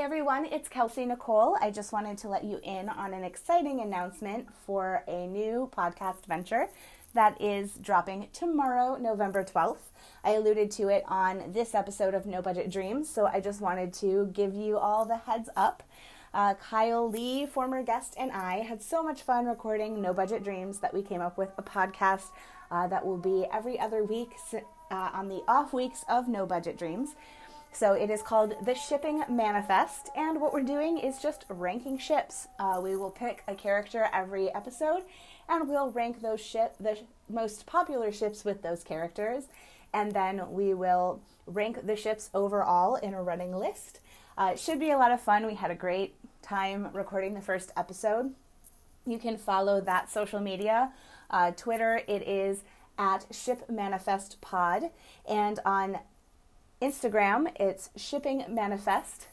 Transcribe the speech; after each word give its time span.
everyone, 0.00 0.46
it's 0.46 0.66
Kelsey 0.66 1.04
Nicole. 1.04 1.58
I 1.60 1.70
just 1.70 1.92
wanted 1.92 2.16
to 2.18 2.28
let 2.28 2.42
you 2.42 2.58
in 2.62 2.88
on 2.88 3.12
an 3.12 3.22
exciting 3.22 3.80
announcement 3.80 4.48
for 4.64 5.04
a 5.06 5.26
new 5.26 5.70
podcast 5.76 6.24
venture 6.24 6.68
that 7.12 7.38
is 7.38 7.74
dropping 7.74 8.28
tomorrow, 8.32 8.96
November 8.96 9.44
12th. 9.44 9.90
I 10.24 10.30
alluded 10.30 10.70
to 10.72 10.88
it 10.88 11.04
on 11.06 11.52
this 11.52 11.74
episode 11.74 12.14
of 12.14 12.24
No 12.24 12.40
Budget 12.40 12.70
Dreams, 12.70 13.10
so 13.10 13.26
I 13.26 13.40
just 13.40 13.60
wanted 13.60 13.92
to 13.94 14.30
give 14.32 14.54
you 14.54 14.78
all 14.78 15.04
the 15.04 15.18
heads 15.18 15.50
up. 15.54 15.82
Uh, 16.32 16.54
Kyle 16.54 17.06
Lee, 17.10 17.44
former 17.44 17.82
guest, 17.82 18.14
and 18.18 18.32
I 18.32 18.60
had 18.60 18.82
so 18.82 19.02
much 19.02 19.20
fun 19.20 19.44
recording 19.44 20.00
No 20.00 20.14
Budget 20.14 20.42
Dreams 20.42 20.78
that 20.78 20.94
we 20.94 21.02
came 21.02 21.20
up 21.20 21.36
with 21.36 21.50
a 21.58 21.62
podcast 21.62 22.28
uh, 22.70 22.86
that 22.86 23.04
will 23.04 23.18
be 23.18 23.44
every 23.52 23.78
other 23.78 24.02
week 24.02 24.32
uh, 24.54 25.10
on 25.12 25.28
the 25.28 25.42
off 25.46 25.74
weeks 25.74 26.06
of 26.08 26.26
No 26.26 26.46
Budget 26.46 26.78
Dreams. 26.78 27.16
So 27.72 27.94
it 27.94 28.10
is 28.10 28.20
called 28.20 28.54
the 28.64 28.74
Shipping 28.74 29.22
Manifest, 29.28 30.10
and 30.14 30.40
what 30.40 30.52
we're 30.52 30.62
doing 30.62 30.98
is 30.98 31.22
just 31.22 31.46
ranking 31.48 31.98
ships. 31.98 32.48
Uh, 32.58 32.80
we 32.82 32.96
will 32.96 33.10
pick 33.10 33.42
a 33.48 33.54
character 33.54 34.08
every 34.12 34.52
episode, 34.52 35.02
and 35.48 35.68
we'll 35.68 35.90
rank 35.90 36.20
those 36.20 36.40
ship 36.40 36.74
the 36.78 36.98
most 37.28 37.66
popular 37.66 38.12
ships 38.12 38.44
with 38.44 38.62
those 38.62 38.84
characters, 38.84 39.44
and 39.94 40.12
then 40.12 40.52
we 40.52 40.74
will 40.74 41.20
rank 41.46 41.86
the 41.86 41.96
ships 41.96 42.28
overall 42.34 42.96
in 42.96 43.14
a 43.14 43.22
running 43.22 43.56
list. 43.56 44.00
Uh, 44.36 44.50
it 44.52 44.58
should 44.58 44.80
be 44.80 44.90
a 44.90 44.98
lot 44.98 45.12
of 45.12 45.20
fun. 45.20 45.46
We 45.46 45.54
had 45.54 45.70
a 45.70 45.76
great 45.76 46.16
time 46.42 46.88
recording 46.92 47.34
the 47.34 47.40
first 47.40 47.72
episode. 47.76 48.34
You 49.06 49.18
can 49.18 49.38
follow 49.38 49.80
that 49.80 50.10
social 50.10 50.40
media. 50.40 50.92
Uh, 51.30 51.52
Twitter, 51.52 52.02
it 52.06 52.26
is 52.28 52.62
at 52.98 53.24
Ship 53.30 53.70
Manifest 53.70 54.40
Pod, 54.40 54.90
and 55.26 55.58
on 55.64 56.00
Instagram, 56.80 57.52
it's 57.60 57.90
Shipping 57.96 58.44
Manifest. 58.48 59.26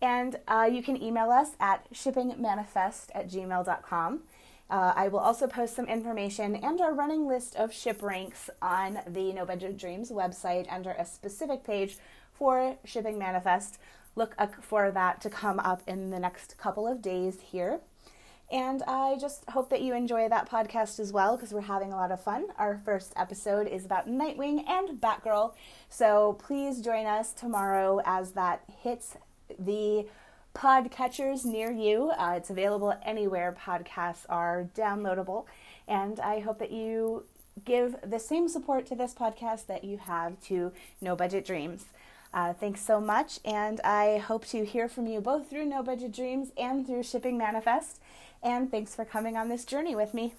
And 0.00 0.36
uh, 0.48 0.68
you 0.70 0.82
can 0.82 1.00
email 1.00 1.30
us 1.30 1.50
at 1.60 1.92
shippingmanifest 1.92 3.06
at 3.14 3.28
gmail.com. 3.28 4.20
Uh, 4.70 4.92
I 4.96 5.08
will 5.08 5.18
also 5.18 5.46
post 5.46 5.76
some 5.76 5.86
information 5.86 6.56
and 6.56 6.80
our 6.80 6.94
running 6.94 7.28
list 7.28 7.56
of 7.56 7.72
ship 7.72 8.02
ranks 8.02 8.48
on 8.60 9.00
the 9.06 9.32
No 9.32 9.44
Budget 9.44 9.76
Dreams 9.76 10.10
website 10.10 10.66
under 10.72 10.92
a 10.92 11.04
specific 11.04 11.62
page 11.62 11.98
for 12.32 12.76
Shipping 12.84 13.18
Manifest. 13.18 13.78
Look 14.16 14.34
for 14.62 14.90
that 14.90 15.20
to 15.22 15.30
come 15.30 15.60
up 15.60 15.82
in 15.86 16.10
the 16.10 16.18
next 16.18 16.56
couple 16.56 16.86
of 16.86 17.02
days 17.02 17.40
here. 17.40 17.80
And 18.52 18.82
I 18.82 19.16
just 19.18 19.48
hope 19.48 19.70
that 19.70 19.80
you 19.80 19.94
enjoy 19.94 20.28
that 20.28 20.46
podcast 20.46 21.00
as 21.00 21.10
well 21.10 21.36
because 21.36 21.54
we're 21.54 21.62
having 21.62 21.90
a 21.90 21.96
lot 21.96 22.12
of 22.12 22.20
fun. 22.20 22.48
Our 22.58 22.82
first 22.84 23.14
episode 23.16 23.66
is 23.66 23.86
about 23.86 24.06
Nightwing 24.06 24.68
and 24.68 25.00
Batgirl. 25.00 25.54
So 25.88 26.34
please 26.38 26.82
join 26.82 27.06
us 27.06 27.32
tomorrow 27.32 28.02
as 28.04 28.32
that 28.32 28.62
hits 28.82 29.16
the 29.58 30.06
podcatchers 30.54 31.46
near 31.46 31.72
you. 31.72 32.12
Uh, 32.18 32.34
it's 32.36 32.50
available 32.50 32.94
anywhere 33.02 33.56
podcasts 33.58 34.26
are 34.28 34.68
downloadable. 34.76 35.46
And 35.88 36.20
I 36.20 36.40
hope 36.40 36.58
that 36.58 36.72
you 36.72 37.24
give 37.64 37.96
the 38.04 38.18
same 38.18 38.48
support 38.48 38.84
to 38.86 38.94
this 38.94 39.14
podcast 39.14 39.64
that 39.66 39.82
you 39.82 39.96
have 39.96 40.38
to 40.42 40.72
No 41.00 41.16
Budget 41.16 41.46
Dreams. 41.46 41.86
Uh, 42.34 42.52
thanks 42.54 42.80
so 42.80 43.00
much, 43.00 43.40
and 43.44 43.80
I 43.82 44.18
hope 44.18 44.46
to 44.46 44.64
hear 44.64 44.88
from 44.88 45.06
you 45.06 45.20
both 45.20 45.50
through 45.50 45.66
No 45.66 45.82
Budget 45.82 46.12
Dreams 46.12 46.48
and 46.56 46.86
through 46.86 47.02
Shipping 47.02 47.36
Manifest. 47.36 48.00
And 48.42 48.70
thanks 48.70 48.94
for 48.94 49.04
coming 49.04 49.36
on 49.36 49.48
this 49.48 49.64
journey 49.64 49.94
with 49.94 50.14
me. 50.14 50.34